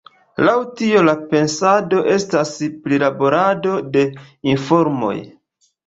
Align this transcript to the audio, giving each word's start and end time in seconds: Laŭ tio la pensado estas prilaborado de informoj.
Laŭ 0.47 0.53
tio 0.79 1.03
la 1.07 1.13
pensado 1.33 2.01
estas 2.15 2.55
prilaborado 2.89 3.79
de 3.97 4.11
informoj. 4.57 5.17